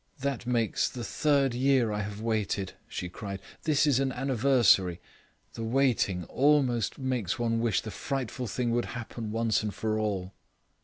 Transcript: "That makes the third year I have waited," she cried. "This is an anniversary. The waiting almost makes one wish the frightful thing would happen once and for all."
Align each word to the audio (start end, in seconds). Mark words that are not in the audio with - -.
"That 0.21 0.47
makes 0.47 0.89
the 0.89 1.03
third 1.03 1.53
year 1.53 1.91
I 1.91 2.01
have 2.01 2.19
waited," 2.21 2.73
she 2.87 3.07
cried. 3.07 3.39
"This 3.65 3.85
is 3.85 3.99
an 3.99 4.11
anniversary. 4.11 4.99
The 5.53 5.63
waiting 5.63 6.23
almost 6.25 6.97
makes 6.97 7.37
one 7.37 7.59
wish 7.59 7.81
the 7.81 7.91
frightful 7.91 8.47
thing 8.47 8.71
would 8.71 8.85
happen 8.97 9.31
once 9.31 9.61
and 9.61 9.71
for 9.71 9.99
all." 9.99 10.33